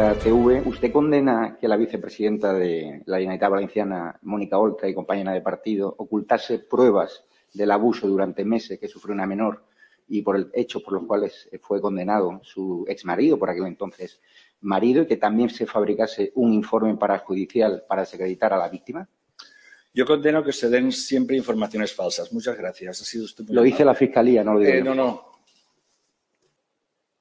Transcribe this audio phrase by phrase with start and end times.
[0.00, 0.66] RTV.
[0.66, 5.94] Usted condena que la vicepresidenta de la Generalitat Valenciana, Mónica Oltra, y compañera de partido,
[5.98, 9.64] ocultase pruebas del abuso durante meses que sufrió una menor
[10.08, 14.20] y por el hecho por los cuales fue condenado su exmarido, por aquel entonces
[14.62, 19.08] marido, y que también se fabricase un informe parajudicial para desacreditar a la víctima?
[19.92, 22.32] Yo condeno que se den siempre informaciones falsas.
[22.32, 23.02] Muchas gracias.
[23.02, 25.29] Ha sido usted muy Lo dice la Fiscalía, no lo digo Eh, no, no.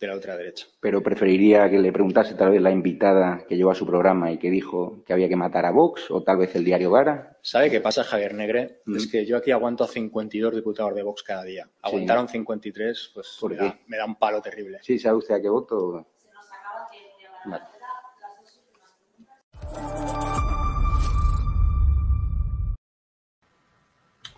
[0.00, 0.66] de la ultraderecha.
[0.80, 4.38] Pero preferiría que le preguntase tal vez la invitada que llevó a su programa y
[4.38, 7.36] que dijo que había que matar a Vox o tal vez el diario Gara.
[7.42, 8.80] ¿Sabe qué pasa, Javier Negre?
[8.86, 8.96] Mm.
[8.96, 11.68] Es que yo aquí aguanto a 52 diputados de Vox cada día.
[11.82, 14.78] Aguantaron 53, pues ¿Por me da, me da un palo terrible.
[14.82, 16.06] ¿Sí sabe usted a qué voto?
[17.44, 17.64] Vale.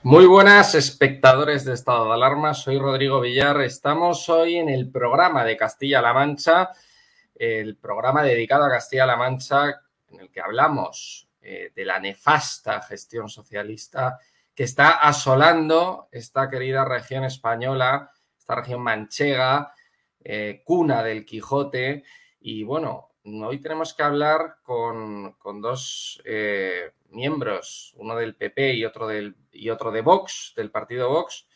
[0.05, 3.61] Muy buenas espectadores de Estado de Alarma, soy Rodrigo Villar.
[3.61, 6.70] Estamos hoy en el programa de Castilla-La Mancha,
[7.36, 13.29] el programa dedicado a Castilla-La Mancha en el que hablamos eh, de la nefasta gestión
[13.29, 14.18] socialista
[14.52, 19.73] que está asolando esta querida región española, esta región manchega,
[20.18, 22.02] eh, cuna del Quijote.
[22.41, 28.85] Y bueno, hoy tenemos que hablar con, con dos eh, miembros, uno del PP y
[28.85, 31.47] otro, del, y otro de Vox, del partido Vox,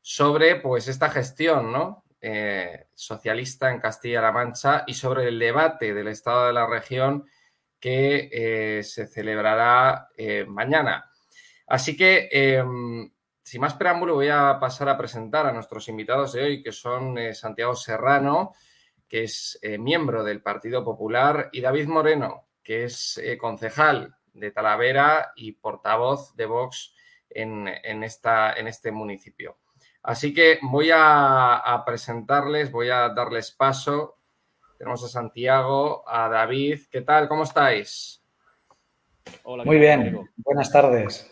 [0.00, 2.04] sobre pues esta gestión ¿no?
[2.20, 7.26] Eh, socialista en Castilla-La Mancha y sobre el debate del estado de la región
[7.78, 10.08] que eh, se celebrará
[10.46, 11.10] mañana.
[11.66, 13.10] Así que, em,
[13.42, 17.16] sin más preámbulo, voy a pasar a presentar a nuestros invitados de hoy, que son
[17.34, 18.52] Santiago Serrano,
[19.12, 24.50] que es eh, miembro del Partido Popular, y David Moreno, que es eh, concejal de
[24.52, 26.94] Talavera y portavoz de Vox
[27.28, 29.58] en, en, esta, en este municipio.
[30.02, 34.16] Así que voy a, a, presentarles, voy a darles paso.
[34.78, 36.80] Tenemos a Santiago, a David.
[36.90, 37.28] ¿Qué tal?
[37.28, 38.24] ¿Cómo estáis?
[39.42, 41.30] Hola, Muy bien, buenas tardes.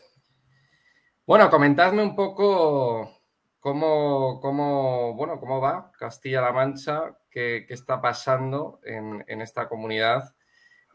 [1.25, 3.23] Bueno, comentadme un poco
[3.59, 10.35] cómo, cómo, bueno, cómo va Castilla-La Mancha, qué, qué, está pasando en, en esta comunidad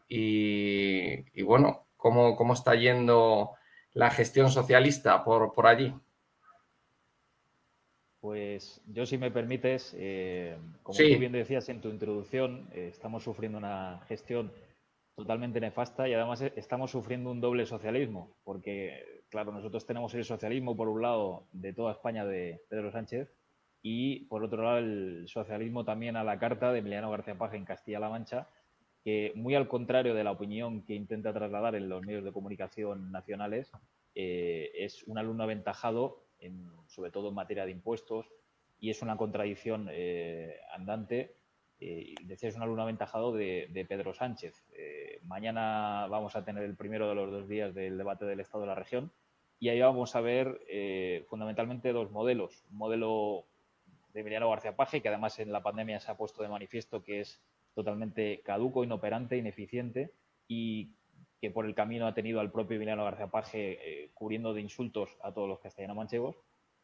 [0.08, 3.52] y, y bueno, cómo, cómo, está yendo
[3.92, 5.94] la gestión socialista por, por allí.
[8.20, 11.12] Pues yo, si me permites, eh, como Sí.
[11.14, 14.52] tú bien decías en tu introducción, eh, estamos sufriendo una gestión
[15.14, 20.24] totalmente nefasta y además eh, estamos sufriendo un doble socialismo, porque, claro, nosotros tenemos el
[20.24, 23.32] socialismo, por un lado, de toda España de Pedro Sánchez
[23.88, 27.64] y, por otro lado, el socialismo también a la carta de Emiliano García Paje en
[27.64, 28.48] Castilla-La Mancha,
[29.04, 33.12] que, muy al contrario de la opinión que intenta trasladar en los medios de comunicación
[33.12, 33.70] nacionales,
[34.16, 38.26] eh, es un alumno aventajado, en, sobre todo en materia de impuestos,
[38.80, 41.36] y es una contradicción eh, andante.
[41.78, 44.64] Eh, decía, es un alumno aventajado de, de Pedro Sánchez.
[44.72, 48.62] Eh, mañana vamos a tener el primero de los dos días del debate del Estado
[48.62, 49.12] de la región
[49.60, 50.60] y ahí vamos a ver
[51.28, 52.64] fundamentalmente dos modelos.
[52.72, 53.46] Un modelo
[54.16, 57.20] de Emiliano García Paje, que además en la pandemia se ha puesto de manifiesto que
[57.20, 57.38] es
[57.74, 60.10] totalmente caduco, inoperante, ineficiente
[60.48, 60.94] y
[61.38, 65.18] que por el camino ha tenido al propio Emiliano García Paje eh, cubriendo de insultos
[65.22, 66.36] a todos los castellano-manchegos.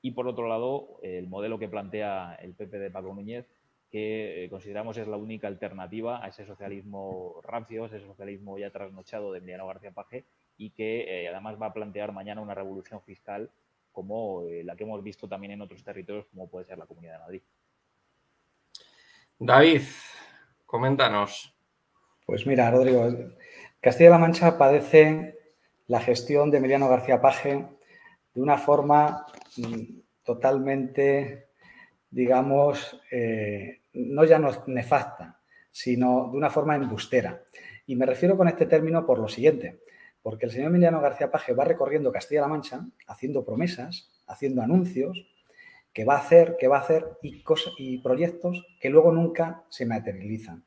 [0.02, 3.49] Y por otro lado, el modelo que plantea el PP de Paco Núñez,
[3.90, 9.32] que eh, consideramos es la única alternativa a ese socialismo rancio, ese socialismo ya trasnochado
[9.32, 10.26] de Emiliano García Paje
[10.58, 13.49] y que eh, además va a plantear mañana una revolución fiscal
[13.92, 17.14] como eh, la que hemos visto también en otros territorios, como puede ser la Comunidad
[17.14, 17.42] de Madrid.
[19.38, 19.82] David,
[20.66, 21.54] coméntanos.
[22.24, 23.06] Pues mira, Rodrigo,
[23.80, 25.38] Castilla-La Mancha padece
[25.88, 27.66] la gestión de Emiliano García Paje
[28.34, 31.48] de una forma mm, totalmente,
[32.10, 35.40] digamos, eh, no ya nefasta,
[35.70, 37.42] sino de una forma embustera.
[37.86, 39.80] Y me refiero con este término por lo siguiente,
[40.22, 45.26] porque el señor Emiliano García Paje va recorriendo Castilla-La Mancha haciendo promesas, haciendo anuncios,
[45.92, 49.64] que va a hacer, que va a hacer y, cosas, y proyectos que luego nunca
[49.69, 50.64] se materializan.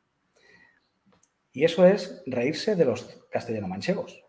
[1.51, 4.23] Y eso es reírse de los castellano-manchegos.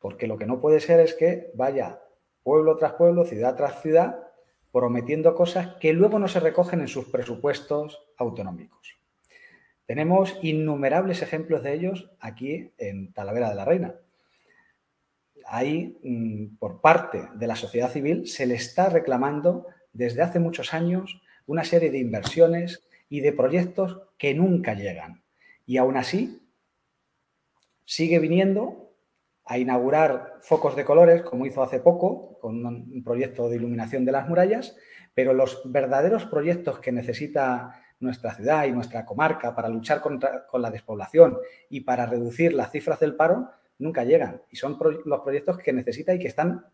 [0.00, 2.02] Porque lo que no puede ser es que vaya
[2.42, 4.26] pueblo tras pueblo, ciudad tras ciudad,
[4.72, 8.98] prometiendo cosas que luego no se recogen en sus presupuestos autonómicos.
[9.86, 13.94] Tenemos innumerables ejemplos de ellos aquí en Talavera de la Reina.
[15.46, 20.74] Ahí, mm, por parte de la sociedad civil, se le está reclamando desde hace muchos
[20.74, 25.22] años una serie de inversiones y de proyectos que nunca llegan.
[25.64, 26.42] Y aún así,
[27.84, 28.92] sigue viniendo
[29.44, 34.12] a inaugurar focos de colores, como hizo hace poco, con un proyecto de iluminación de
[34.12, 34.76] las murallas,
[35.14, 40.60] pero los verdaderos proyectos que necesita nuestra ciudad y nuestra comarca para luchar contra, con
[40.60, 41.38] la despoblación
[41.70, 44.42] y para reducir las cifras del paro nunca llegan.
[44.50, 46.66] Y son los proyectos que necesita y que están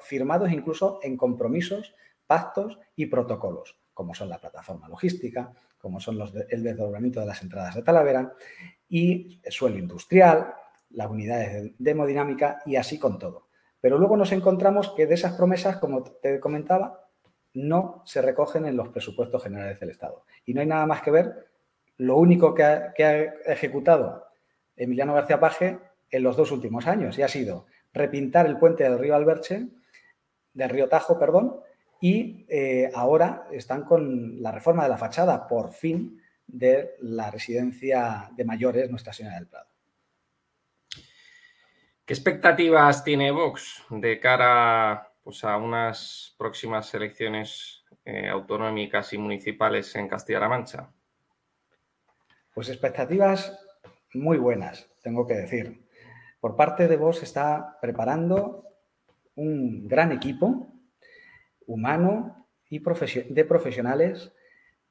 [0.00, 1.94] firmados incluso en compromisos,
[2.26, 7.42] pactos y protocolos, como son la plataforma logística, como son los el desdoblamiento de las
[7.42, 8.32] entradas de Talavera
[8.88, 10.52] y el suelo industrial,
[10.90, 13.46] las unidades de hemodinámica y así con todo.
[13.80, 17.08] Pero luego nos encontramos que de esas promesas, como te comentaba,
[17.54, 20.24] no se recogen en los presupuestos generales del Estado.
[20.44, 21.46] Y no hay nada más que ver
[21.98, 22.92] lo único que ha,
[23.46, 24.26] ejecutado
[24.76, 25.78] Emiliano García Paje
[26.10, 29.68] en los dos últimos años y ha sido repintar el puente del río Alberche,
[30.52, 31.60] del río Tajo, perdón,
[32.00, 38.30] y eh, ahora están con la reforma de la fachada, por fin, de la residencia
[38.36, 39.68] de mayores Nuestra Señora del Prado.
[42.04, 49.94] ¿Qué expectativas tiene Vox de cara pues, a unas próximas elecciones eh, autonómicas y municipales
[49.96, 50.88] en Castilla-La Mancha?
[52.54, 53.58] Pues expectativas
[54.14, 55.85] muy buenas, tengo que decir.
[56.46, 58.62] Por parte de Vox está preparando
[59.34, 60.68] un gran equipo
[61.66, 64.30] humano y de profesionales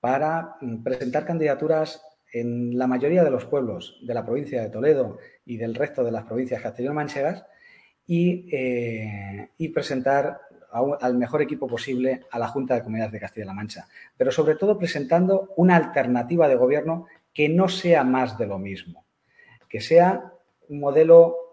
[0.02, 5.18] para mm, presentar candidaturas en la mayoría de los pueblos de la provincia de Toledo
[5.46, 7.46] y del resto de las provincias castellano-manchegas
[8.06, 10.42] eh, y, presentar
[10.74, 13.88] al mejor equipo posible a la Junta de Comunidades de Castilla-La Mancha,
[14.18, 19.06] pero sobre todo presentando una alternativa de gobierno que no sea más de lo mismo,
[19.70, 20.34] que sea
[20.68, 21.45] un modelo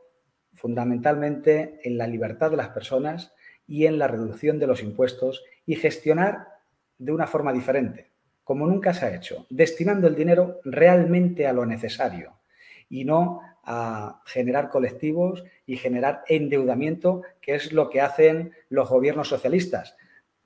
[0.55, 3.35] fundamentalmente en la libertad de las personas
[3.67, 6.49] y en la reducción de los impuestos y gestionar
[6.99, 8.11] de una forma diferente,
[8.45, 12.39] como nunca se ha hecho, destinando el dinero realmente a lo necesario
[12.89, 19.29] y no a generar colectivos y generar endeudamiento, que es lo que hacen los gobiernos
[19.29, 19.97] socialistas.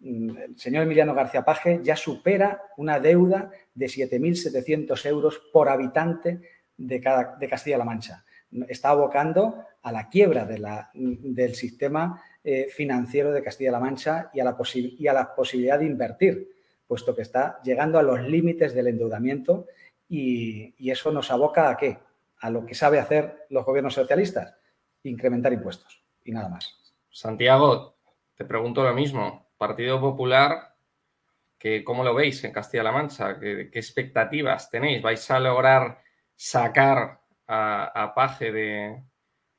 [0.02, 6.40] El señor Emiliano García Paje ya supera una deuda de 7.700 euros por habitante
[6.76, 7.02] de,
[7.38, 8.25] de Castilla-La Mancha.
[8.68, 15.34] Está abocando a la quiebra del sistema eh, financiero de Castilla-La Mancha y a, la
[15.34, 16.48] posibilidad de invertir,
[16.86, 19.66] puesto que está llegando a los límites del endeudamiento
[20.08, 21.98] y, y eso nos aboca a qué?
[22.40, 24.54] a lo que sabe hacer los gobiernos socialistas,
[25.02, 26.94] incrementar impuestos y nada más.
[27.10, 27.96] Santiago,
[28.34, 29.50] te pregunto lo mismo.
[29.56, 30.74] Partido Popular,
[31.58, 33.38] que, ¿cómo lo veis en Castilla-La Mancha?
[33.40, 35.02] ¿Qué, expectativas tenéis?
[35.02, 36.02] ¿Vais a lograr
[36.34, 39.02] sacar a, Paje de,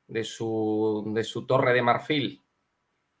[0.06, 2.42] de, su, de su torre de marfil?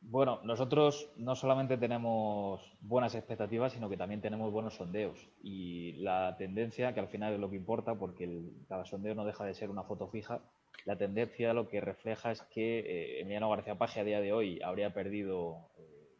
[0.00, 5.28] Bueno, nosotros no solamente tenemos buenas expectativas, sino que también tenemos buenos sondeos.
[5.42, 9.44] Y la tendencia, que al final es lo que importa, porque cada sondeo no deja
[9.44, 10.40] de ser una foto fija,
[10.84, 14.60] la tendencia lo que refleja es que eh, Emiliano García Paje a día de hoy
[14.62, 16.16] habría perdido eh,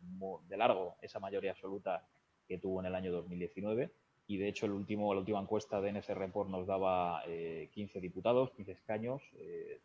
[0.48, 2.06] de largo esa mayoría absoluta
[2.46, 3.90] que tuvo en el año 2019.
[4.28, 8.00] Y de hecho, el último, la última encuesta de NS Report nos daba 15 eh,
[8.00, 9.22] diputados, 15 escaños,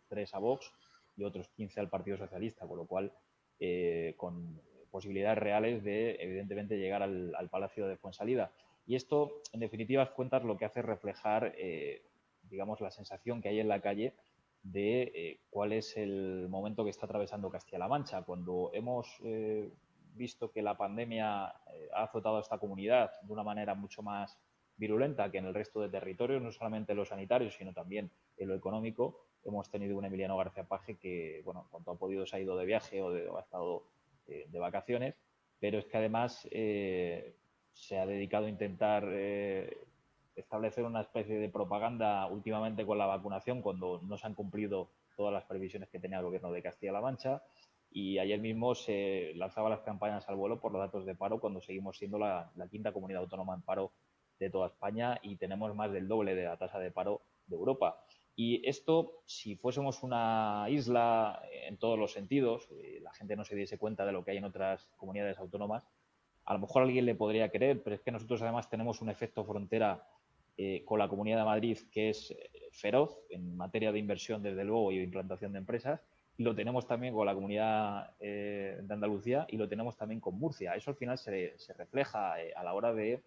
[0.09, 0.71] 3 a Vox
[1.15, 3.13] y otros 15 al Partido Socialista, con lo cual
[3.59, 8.51] eh, con posibilidades reales de, evidentemente, llegar al, Palacio de Fuensalida.
[8.85, 12.03] Y esto, en definitivas cuentas, lo que hace reflejar, eh,
[12.43, 14.13] digamos, la sensación que hay en la calle
[14.61, 18.23] de eh, cuál es el momento que está atravesando Castilla-La Mancha.
[18.23, 19.19] Cuando hemos
[20.15, 24.39] visto que la pandemia ha azotado a esta comunidad de una manera mucho más
[24.77, 28.47] virulenta que en el resto de territorios, no solamente en lo sanitario, sino también en
[28.47, 32.39] lo económico, hemos tenido un Emiliano García Paje que, bueno, cuanto ha podido se ha
[32.39, 33.83] ido de viaje o, ha estado
[34.27, 35.15] eh, de vacaciones,
[35.59, 37.35] pero es que además eh,
[37.71, 39.77] se ha dedicado a intentar eh,
[40.35, 45.33] establecer una especie de propaganda últimamente con la vacunación cuando no se han cumplido todas
[45.33, 47.43] las previsiones que tenía el gobierno de Castilla-La Mancha.
[47.95, 51.61] Y ayer mismo se lanzaba las campañas al vuelo por los datos de paro cuando
[51.61, 53.91] seguimos siendo la, quinta comunidad autónoma en paro
[54.39, 58.03] de toda España y tenemos más del doble de la tasa de paro de Europa.
[58.35, 63.55] Y esto, si fuésemos una isla en todos los sentidos, eh, la gente no se
[63.55, 65.83] diese cuenta de lo que hay en otras comunidades autónomas,
[66.45, 69.45] a lo mejor alguien le podría creer, pero es que nosotros además tenemos un efecto
[69.45, 70.03] frontera
[70.57, 74.63] eh, con la Comunidad de Madrid que es eh, feroz en materia de inversión, desde
[74.63, 76.01] luego, y de implantación de empresas,
[76.37, 80.75] lo tenemos también con la Comunidad de Andalucía y lo tenemos también con Murcia.
[80.75, 83.21] Eso al final se, se refleja a la hora de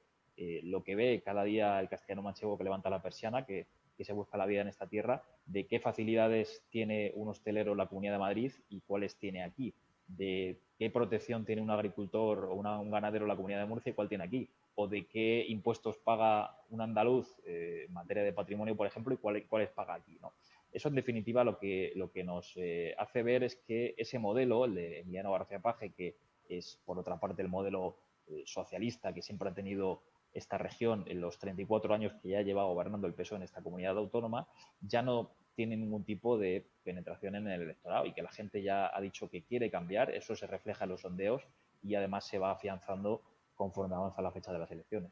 [0.65, 4.13] lo que ve cada día el castellano manchego que levanta la persiana, que que se
[4.13, 8.13] busca la vida en esta tierra, de qué facilidades tiene un hostelero en la Comunidad
[8.15, 9.75] de Madrid y cuáles tiene aquí,
[10.07, 13.95] de qué protección tiene un agricultor o un ganadero en la Comunidad de Murcia y
[13.95, 18.77] cuál tiene aquí, o de qué impuestos paga un andaluz eh, en materia de patrimonio,
[18.77, 20.19] por ejemplo, y cuáles paga aquí.
[20.21, 20.33] ¿no?
[20.77, 24.67] Eso, en definitiva, lo que, lo que nos eh, hace ver es que ese modelo,
[24.67, 26.19] el de Emiliano García Paje, que
[26.51, 30.03] es, por otra parte, el modelo eh, socialista que siempre ha tenido
[30.35, 33.97] esta región en los 34 años que ya lleva gobernando el PSOE en esta comunidad
[33.97, 34.49] autónoma,
[34.83, 38.95] ya no tiene ningún tipo de penetración en el electorado y que la gente ya
[38.95, 41.49] ha dicho que quiere cambiar, eso se refleja en los sondeos
[41.83, 43.23] y además se va afianzando
[43.55, 45.11] conforme avanza la fecha de las elecciones.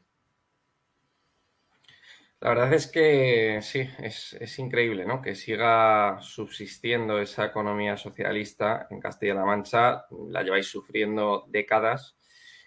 [2.41, 5.21] La verdad es que sí, es, increíble ¿no?
[5.21, 10.05] que siga subsistiendo esa economía socialista en Castilla-La Mancha.
[10.29, 12.17] La lleváis sufriendo décadas.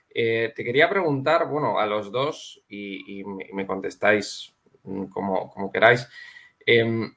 [0.08, 4.54] Eh, te quería preguntar, bueno, a los dos y, me, contestáis
[5.10, 6.08] como, como queráis.
[6.64, 7.14] Em,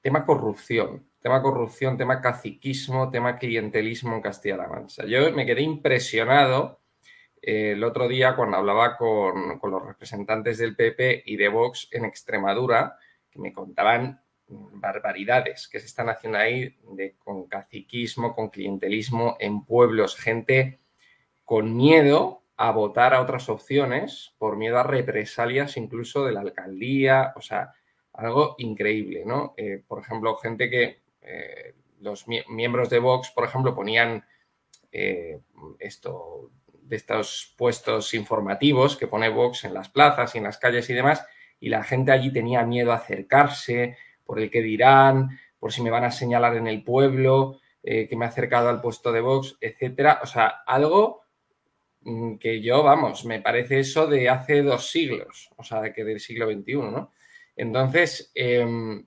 [0.00, 5.04] tema corrupción, tema corrupción, tema caciquismo, tema clientelismo en Castilla-La Mancha.
[5.06, 6.79] Yo me quedé impresionado
[7.42, 12.96] el otro día cuando hablaba con, los representantes del PP y de Vox en Extremadura,
[13.30, 19.64] que me contaban barbaridades que se están haciendo ahí de, con caciquismo, con clientelismo en
[19.64, 20.80] pueblos, gente
[21.44, 27.32] con miedo a votar a otras opciones por miedo a represalias incluso de la alcaldía,
[27.36, 27.72] o sea,
[28.12, 29.54] algo increíble, ¿no?
[29.56, 34.24] Eh, por ejemplo, gente que eh, los miembros de Vox, por ejemplo, ponían
[35.78, 36.50] esto,
[36.90, 40.94] de estos puestos informativos que pone Vox en las plazas y en las calles y
[40.94, 41.24] demás,
[41.60, 45.90] y la gente allí tenía miedo a acercarse por el que dirán, por si me
[45.90, 49.56] van a señalar en el pueblo, eh, que me he acercado al puesto de Vox,
[49.60, 50.18] etcétera.
[50.24, 51.22] O sea, algo
[52.00, 56.18] mm, que yo, vamos, me parece eso de hace dos siglos, o sea, que del
[56.18, 57.12] siglo XXI, ¿no?
[57.54, 59.06] Entonces, em,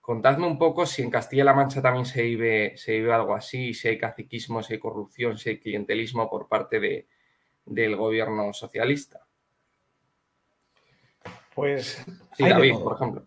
[0.00, 3.88] contadme un poco si en Castilla-La Mancha también se vive, se vive algo así, si
[3.88, 7.08] hay caciquismo, si hay corrupción, si hay clientelismo por parte de,
[7.66, 9.26] del gobierno socialista.
[11.54, 12.04] Pues.
[12.36, 13.26] Sí, David, por ejemplo.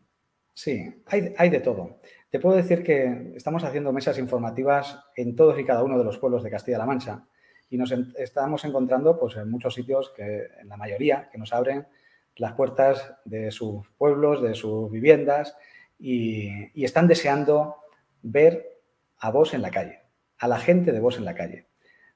[0.53, 2.00] Sí, hay, de todo.
[2.29, 6.17] Te puedo decir que estamos haciendo mesas informativas en todos y cada uno de los
[6.17, 7.25] pueblos de Castilla-La Mancha
[7.69, 11.88] y nos estamos encontrando pues, en muchos sitios, que en la mayoría, que nos abren
[12.36, 15.55] las puertas de sus pueblos, de sus viviendas
[15.98, 17.77] y, y están deseando
[18.22, 18.81] ver
[19.17, 20.01] a vos en la calle,
[20.39, 21.68] a la gente de vos en la calle.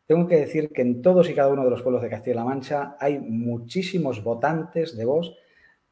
[0.05, 2.97] Tengo que decir que en todos y cada uno de los pueblos de Castilla-La Mancha
[2.99, 5.33] hay muchísimos votantes de voz,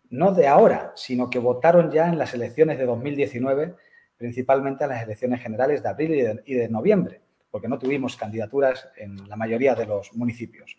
[0.09, 3.75] no de ahora, sino que votaron ya en las elecciones de 2019,
[4.17, 9.29] principalmente en las elecciones generales de abril y de, noviembre, porque no tuvimos candidaturas en
[9.29, 10.77] la mayoría de los municipios.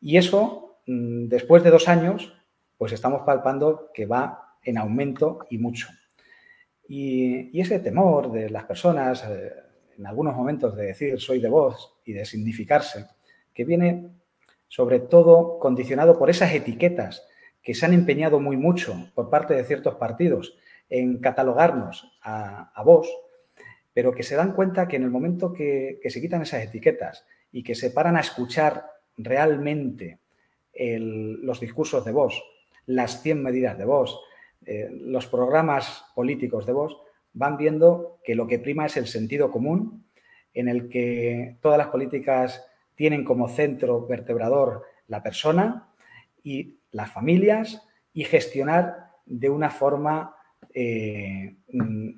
[0.00, 2.32] Y eso, mm, después de dos años,
[2.78, 5.88] pues estamos palpando que va en aumento y mucho.
[6.88, 9.52] Y, ese temor de las personas, eh,
[9.98, 13.06] en algunos momentos de decir soy de voz y de significarse,
[13.52, 14.10] que viene
[14.68, 17.26] sobre todo condicionado por esas etiquetas
[17.62, 20.56] que se han empeñado muy mucho por parte de ciertos partidos
[20.88, 23.08] en catalogarnos a, a vos,
[23.98, 27.64] pero que se dan cuenta que en el momento que, se quitan esas etiquetas y
[27.64, 28.86] que se paran a escuchar
[29.16, 30.20] realmente
[30.72, 32.40] los discursos de vos,
[32.86, 34.20] las 100 medidas de vos,
[34.64, 36.96] eh, los programas políticos de vos,
[37.38, 40.04] van viendo que lo que prima es el sentido común,
[40.52, 45.88] en el que todas las políticas tienen como centro vertebrador la persona
[46.42, 50.34] y las familias y gestionar de una forma
[50.74, 52.08] eh, mm,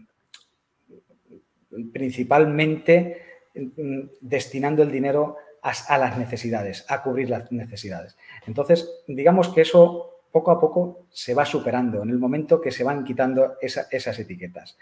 [1.92, 3.22] principalmente
[3.54, 8.16] mm, destinando el dinero a, las necesidades, a cubrir las necesidades.
[8.46, 12.84] Entonces, digamos que eso poco a poco se va superando en el momento que se
[12.84, 14.78] van quitando esas etiquetas.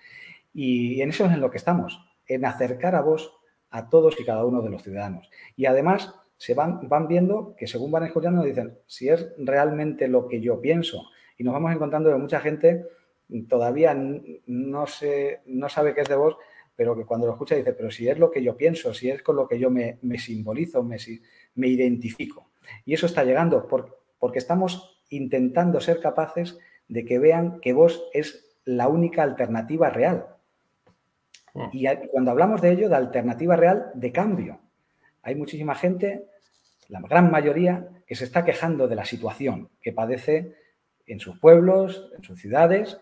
[0.52, 3.34] Y en eso es en lo que estamos, en acercar a vos
[3.70, 5.30] a todos y cada uno de los ciudadanos.
[5.56, 10.28] Y además se van, van viendo que según van escuchando dicen si es realmente lo
[10.28, 11.10] que yo pienso.
[11.36, 12.86] Y nos vamos encontrando que mucha gente
[13.48, 13.94] todavía
[14.46, 16.36] no, se, no sabe qué es de vos,
[16.74, 19.22] pero que cuando lo escucha dice, pero si es lo que yo pienso, si es
[19.22, 20.96] con lo que yo me, me simbolizo, me,
[21.56, 22.50] me identifico.
[22.84, 28.56] Y eso está llegando porque estamos intentando ser capaces de que vean que vos es
[28.64, 30.26] la única alternativa real.
[31.54, 31.68] Mm.
[31.72, 34.60] Y cuando hablamos de ello, de alternativa real de cambio,
[35.22, 36.26] hay muchísima gente,
[36.88, 40.54] la gran mayoría, que se está quejando de la situación que padece
[41.06, 42.98] en sus pueblos, en sus ciudades,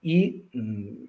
[0.00, 1.04] y, mm,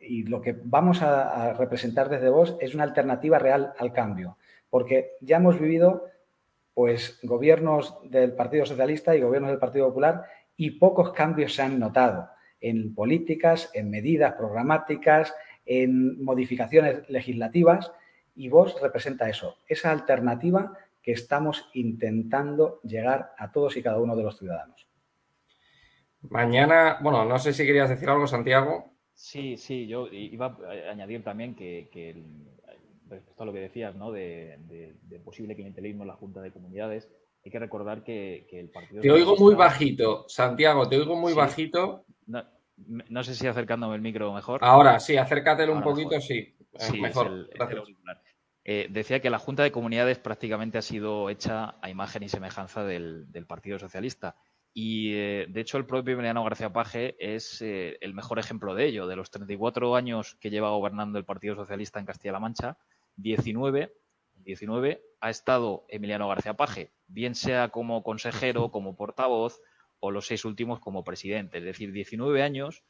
[0.00, 4.36] y lo que vamos a, a, representar desde vos es una alternativa real al cambio,
[4.68, 6.06] porque ya hemos vivido
[6.76, 10.26] pues gobiernos del Partido Socialista y gobiernos del Partido Popular
[10.58, 12.28] y pocos cambios se han notado
[12.60, 17.90] en políticas, en medidas programáticas, en modificaciones legislativas
[18.34, 24.14] y vos representa eso, esa alternativa que estamos intentando llegar a todos y cada uno
[24.14, 24.86] de los ciudadanos.
[26.28, 28.92] Mañana, bueno, no sé si querías decir algo, Santiago.
[29.14, 32.22] Sí, sí, yo iba a añadir también que,
[33.08, 34.12] respecto a lo que decías, ¿no?
[34.12, 34.58] De,
[35.24, 37.08] posible clientelismo en la Junta de Comunidades,
[37.44, 39.02] hay que recordar que, el partido...
[39.02, 42.04] Te oigo muy bajito, Santiago, te oigo muy bajito.
[42.26, 44.60] No, sé si acercándome el micro mejor.
[44.62, 46.54] Ahora sí, acércatelo un poquito, sí.
[46.78, 47.48] Sí, mejor.
[48.68, 52.82] Eh, decía que la Junta de Comunidades prácticamente ha sido hecha a imagen y semejanza
[52.82, 54.34] del, Partido Socialista.
[54.74, 58.86] Y eh, de hecho, el propio Emiliano García Paje es eh, el mejor ejemplo de
[58.86, 59.06] ello.
[59.06, 62.76] De los 34 años que lleva gobernando el Partido Socialista en Castilla-La Mancha,
[63.16, 63.92] 19,
[64.36, 69.60] 19 ha estado Emiliano García Paje, bien sea como consejero, como portavoz,
[70.00, 71.58] o los seis últimos como presidente.
[71.58, 72.84] Es decir, 19 años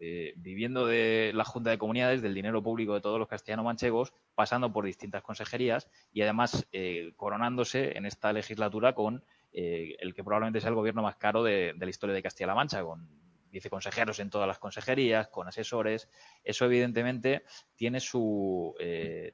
[0.00, 4.72] eh, viviendo de la Junta de Comunidades, del dinero público de todos los castellano-manchegos, pasando
[4.72, 10.60] por distintas consejerías y además eh, coronándose en esta legislatura con eh, el que probablemente
[10.60, 13.08] sea el gobierno más caro de, la historia de Castilla-La Mancha, con
[13.54, 16.10] viceconsejeros en todas las consejerías, con asesores.
[16.42, 17.44] Eso, evidentemente,
[17.76, 18.74] tiene su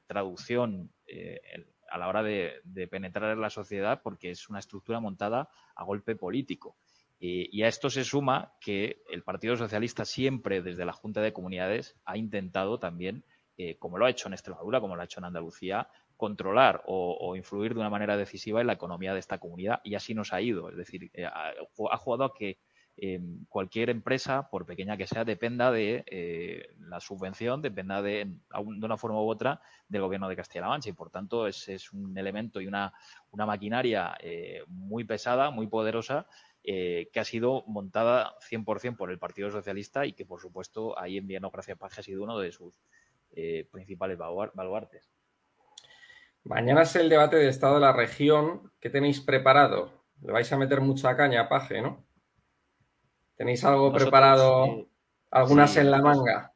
[0.07, 0.91] traducción
[1.91, 6.15] a la hora de, penetrar en la sociedad porque es una estructura montada a golpe
[6.15, 6.77] político.
[7.19, 11.95] Y, a esto se suma que el Partido Socialista siempre desde la Junta de Comunidades
[12.05, 13.23] ha intentado también,
[13.57, 17.35] eh, como lo ha hecho en Extremadura, como lo ha hecho en Andalucía, controlar o,
[17.35, 20.41] influir de una manera decisiva en la economía de esta comunidad y así nos ha
[20.41, 20.69] ido.
[20.69, 21.53] Es decir, eh, ha,
[21.97, 22.57] jugado a que
[22.97, 28.85] em, cualquier empresa, por pequeña que sea, dependa de eh, la subvención, dependa de, de,
[28.85, 32.61] una forma u otra del gobierno de Castilla-La Mancha y por tanto es, un elemento
[32.61, 32.93] y una,
[33.31, 34.17] maquinaria
[34.67, 36.27] muy pesada, muy poderosa
[36.63, 41.17] eh, que ha sido montada 100% por el Partido Socialista y que, por supuesto, ahí
[41.17, 42.79] en Viano Gracia Paje ha sido uno de sus
[43.31, 45.09] eh, principales baluartes.
[46.43, 48.71] Mañana es el debate de Estado de la región.
[48.79, 49.91] ¿Qué tenéis preparado?
[50.21, 52.05] Le vais a meter mucha caña a Paje, ¿no?
[53.41, 54.85] ¿Tenéis algo preparado?
[55.31, 56.51] ¿Algunas en la manga?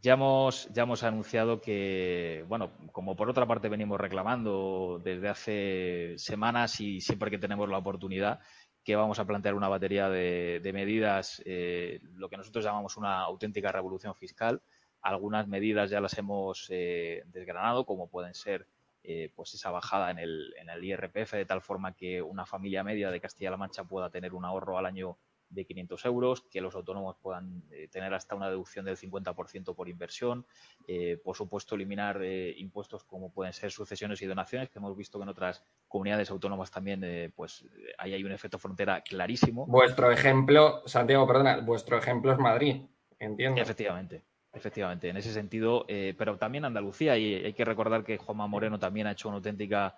[0.00, 6.14] Ya hemos, ya hemos anunciado que, bueno, como por otra parte venimos reclamando desde hace
[6.18, 8.38] semanas y siempre que tenemos la oportunidad,
[8.84, 13.72] que vamos a plantear una batería de, medidas, eh, lo que nosotros llamamos una auténtica
[13.72, 14.62] revolución fiscal.
[15.02, 18.68] Algunas medidas ya las hemos eh, desgranado, como pueden ser
[19.02, 22.84] eh, pues esa bajada en el, en el IRPF, de tal forma que una familia
[22.84, 25.18] media de Castilla-La Mancha pueda tener un ahorro al año
[25.50, 29.88] de 500 euros, que los autónomos puedan eh, tener hasta una deducción del 50% por
[29.88, 30.46] inversión,
[30.86, 35.18] eh, por supuesto eliminar eh, impuestos como pueden ser sucesiones y donaciones, que hemos visto
[35.18, 37.64] que en otras comunidades autónomas también pues
[37.98, 39.66] ahí hay un efecto frontera clarísimo.
[39.66, 42.82] Vuestro ejemplo, Santiago, perdona, vuestro ejemplo es Madrid,
[43.18, 43.60] entiendo.
[43.60, 44.22] Efectivamente.
[44.52, 49.06] Efectivamente, en ese sentido, pero también Andalucía, y hay que recordar que Juanma Moreno también
[49.06, 49.94] ha hecho una auténtica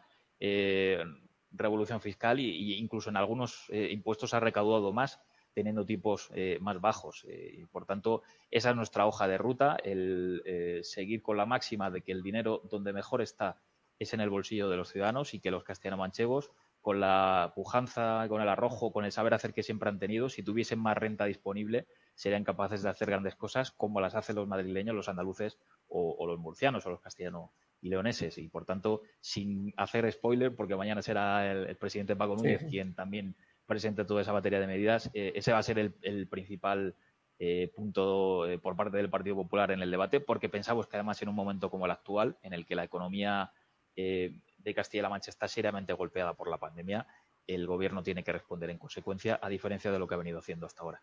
[1.52, 5.20] revolución fiscal e incluso en algunos impuestos ha recaudado más
[5.54, 7.24] teniendo tipos eh, más bajos.
[7.28, 11.46] Eh, y por tanto, esa es nuestra hoja de ruta, el eh, seguir con la
[11.46, 13.60] máxima de que el dinero donde mejor está
[13.98, 18.42] es en el bolsillo de los ciudadanos y que los castellano-manchegos, con la pujanza, con
[18.42, 21.86] el arrojo, con el saber hacer que siempre han tenido, si tuviesen más renta disponible,
[22.14, 26.40] serían capaces de hacer grandes cosas como las hacen los madrileños, los andaluces o, los
[26.40, 28.36] murcianos o los castellanos y leoneses.
[28.38, 33.36] Y por tanto, sin hacer spoiler, porque mañana será el, presidente Paco Núñez quien también
[33.72, 35.10] presente toda esa batería de medidas.
[35.14, 36.94] Eh, ese va a ser el, principal
[37.38, 41.22] eh, punto eh, por parte del Partido Popular en el debate, porque pensamos que además
[41.22, 43.50] en un momento como el actual, en el que la economía
[43.94, 47.06] de Castilla-La Mancha está seriamente golpeada por la pandemia,
[47.46, 50.64] el Gobierno tiene que responder en consecuencia, a diferencia de lo que ha venido haciendo
[50.64, 51.02] hasta ahora.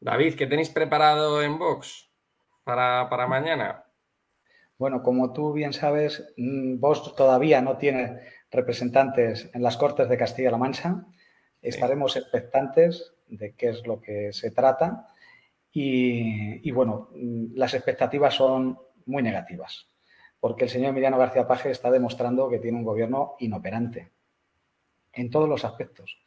[0.00, 2.10] David, ¿qué tenéis preparado en Vox
[2.64, 3.84] para, para mañana?
[4.78, 10.18] Bueno, como tú bien sabes, mm, Vox todavía no tiene representantes en las Cortes de
[10.18, 11.06] Castilla-La Mancha.
[11.62, 15.06] Estaremos expectantes de qué es lo que se trata
[15.72, 17.10] y, bueno,
[17.54, 19.86] las expectativas son muy negativas
[20.40, 24.10] porque el señor Emiliano García Paje está demostrando que tiene un gobierno inoperante
[25.12, 26.18] en todos los aspectos.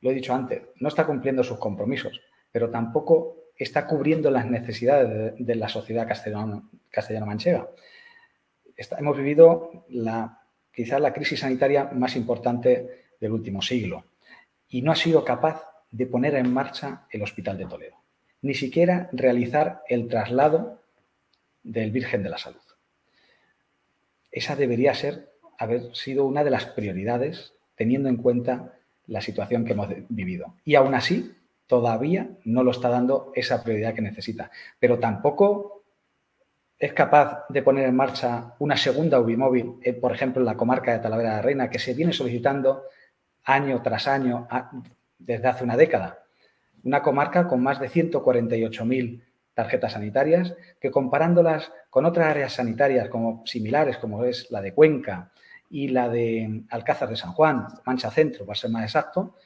[0.00, 2.20] Lo he dicho antes, no está cumpliendo sus compromisos,
[2.50, 7.68] pero tampoco está cubriendo las necesidades de, la sociedad castellano-manchega.
[8.98, 10.41] hemos vivido la
[10.72, 14.04] quizás la crisis sanitaria más importante del último siglo,
[14.68, 17.96] y no ha sido capaz de poner en marcha el Hospital de Toledo,
[18.40, 20.80] ni siquiera realizar el traslado
[21.62, 22.60] del Virgen de la Salud.
[24.30, 28.72] Esa debería ser, haber sido una de las prioridades, teniendo en cuenta
[29.06, 30.54] la situación que hemos vivido.
[30.64, 31.34] Y aún así,
[31.66, 34.50] todavía no lo está dando esa prioridad que necesita.
[34.78, 35.81] Pero tampoco
[36.82, 40.90] es capaz de poner en marcha una segunda ubimóvil, eh, por ejemplo, en la comarca
[40.90, 42.82] de Talavera de la Reina, que se viene solicitando
[43.44, 44.48] año tras año
[45.16, 46.24] desde hace una década.
[46.82, 49.22] Una comarca con más de 148.000
[49.54, 55.30] tarjetas sanitarias que comparándolas con otras áreas sanitarias como similares como es la de Cuenca
[55.70, 59.36] y la de Alcázar de San Juan, Mancha Centro, para ser más exacto,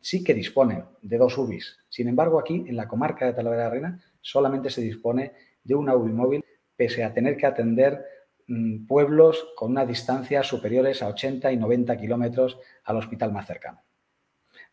[0.00, 1.78] sí que disponen de dos UBIs.
[1.90, 5.74] Sin embargo, aquí en la comarca de Talavera de la Reina solamente se dispone de
[5.74, 6.42] una UBI móvil
[6.76, 8.04] pese a tener que atender
[8.46, 13.82] mm, pueblos con una distancia superiores a 80 y 90 kilómetros al hospital más cercano.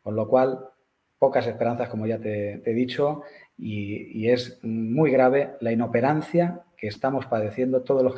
[0.01, 0.69] Con lo cual,
[1.17, 3.23] pocas esperanzas, como ya te, he dicho,
[3.57, 8.15] y, es muy grave la inoperancia que estamos padeciendo todos los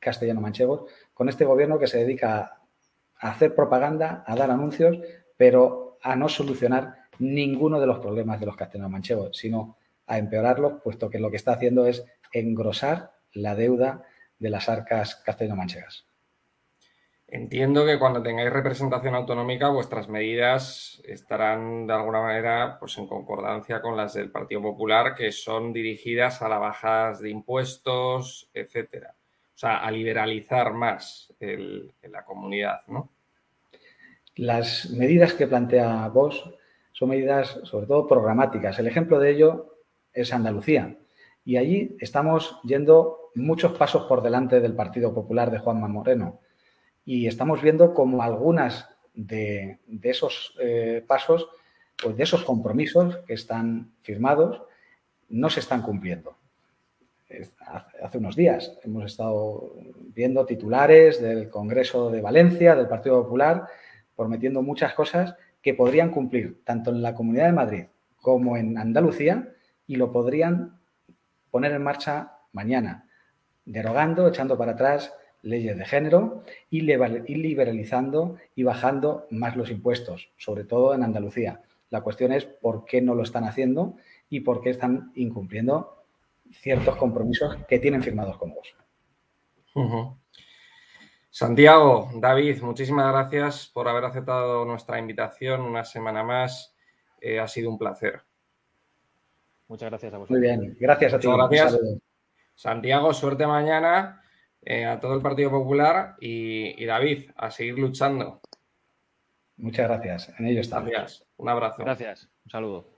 [0.00, 2.58] castellano-manchegos con este gobierno que se dedica
[3.16, 4.98] a hacer propaganda, a dar anuncios,
[5.36, 11.08] pero a no solucionar ninguno de los problemas de los castellano-manchegos, sino a empeorarlos, puesto
[11.08, 14.04] que lo que está haciendo es engrosar la deuda
[14.38, 16.06] de las arcas castellano-manchegas.
[17.32, 23.80] Entiendo que cuando tengáis representación autonómica vuestras medidas estarán de alguna manera pues, en concordancia
[23.80, 29.14] con las del Partido Popular, que son dirigidas a la bajas de impuestos, etcétera.
[29.54, 33.10] O sea, a liberalizar más la comunidad, ¿no?
[34.34, 36.52] Las medidas que plantea vos
[36.92, 38.78] son medidas sobre todo programáticas.
[38.78, 39.78] El ejemplo de ello
[40.12, 40.98] es Andalucía.
[41.44, 46.40] Y allí estamos yendo muchos pasos por delante del Partido Popular de Juanma Moreno
[47.04, 51.48] y estamos viendo como algunas de, esos eh, pasos,
[52.02, 54.62] pues de esos compromisos que están firmados,
[55.28, 56.36] no se están cumpliendo.
[58.02, 59.72] Hace unos días hemos estado
[60.14, 63.66] viendo titulares del Congreso de Valencia, del Partido Popular,
[64.14, 67.84] prometiendo muchas cosas que podrían cumplir tanto en la Comunidad de Madrid
[68.20, 69.48] como en Andalucía
[69.86, 70.78] y lo podrían
[71.52, 73.08] poner en marcha mañana,
[73.64, 80.64] derogando, echando para atrás leyes de género y liberalizando y bajando más los impuestos, sobre
[80.64, 81.60] todo en Andalucía.
[81.90, 83.96] La cuestión es por qué no lo están haciendo
[84.30, 86.04] y por qué están incumpliendo
[86.52, 88.74] ciertos compromisos que tienen firmados con vos.
[91.28, 96.74] Santiago, David, muchísimas gracias por haber aceptado nuestra invitación una semana más.
[97.20, 98.22] Eh, ha sido un placer.
[99.72, 100.38] Muchas gracias a vosotros.
[100.38, 101.26] Muy bien, gracias a ti.
[101.26, 101.80] gracias.
[102.54, 104.22] Santiago, suerte mañana
[104.60, 108.42] eh, a todo el Partido Popular y, David, a seguir luchando.
[109.56, 110.38] Muchas gracias.
[110.38, 110.90] En ello estamos.
[110.90, 111.26] Gracias.
[111.38, 111.82] Un abrazo.
[111.84, 112.28] Gracias.
[112.44, 112.90] Un saludo.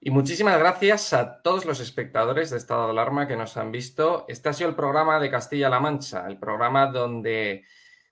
[0.00, 4.26] Y muchísimas gracias a todos los espectadores de Estado de Alarma que nos han visto.
[4.28, 7.64] Este ha sido el programa de Castilla-La Mancha, el programa donde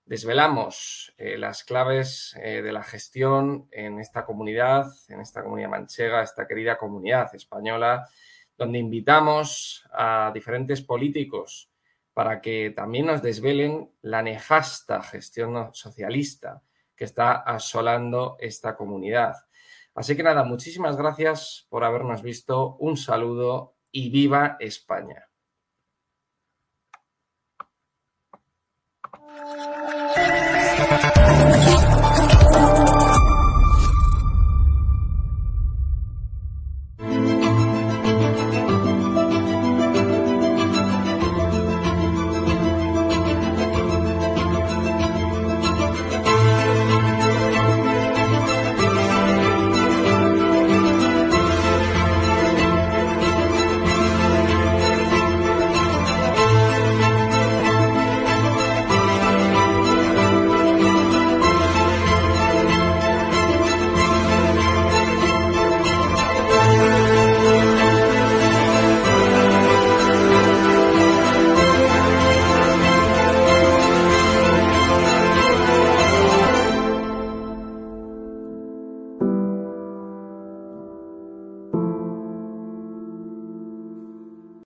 [0.07, 6.23] desvelamos eh, las claves eh, de la gestión en esta comunidad, en esta comunidad manchega,
[6.23, 8.09] esta querida comunidad española,
[8.57, 11.71] donde invitamos a diferentes políticos
[12.15, 16.63] para que también nos desvelen la nefasta gestión socialista
[16.95, 19.35] que está asolando esta comunidad.
[19.95, 25.29] Así que nada, muchísimas gracias por habernos visto, un saludo y viva España.